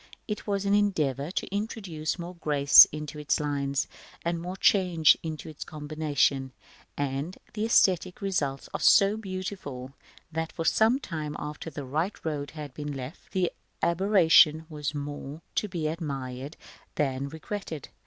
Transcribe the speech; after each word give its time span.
It 0.27 0.47
was 0.47 0.65
an 0.65 0.73
endeavor 0.73 1.29
to 1.29 1.55
introduce 1.55 2.17
more 2.17 2.33
grace 2.33 2.85
into 2.85 3.19
its 3.19 3.39
lines, 3.39 3.85
and 4.25 4.41
more 4.41 4.57
change 4.57 5.15
into 5.21 5.47
its 5.47 5.63
combinations; 5.63 6.53
and 6.97 7.37
the 7.53 7.65
æsthetic 7.65 8.19
results 8.19 8.67
are 8.73 8.79
so 8.79 9.15
beautiful, 9.15 9.93
that 10.31 10.51
for 10.53 10.65
some 10.65 10.99
time 10.99 11.35
after 11.37 11.69
the 11.69 11.85
right 11.85 12.15
road 12.25 12.49
had 12.57 12.73
been 12.73 12.93
left, 12.93 13.29
the 13.31 13.51
aberration 13.83 14.65
was 14.69 14.95
more 14.95 15.43
to 15.53 15.67
be 15.67 15.85
admired 15.87 16.57
than 16.95 17.29
regretted. 17.29 17.89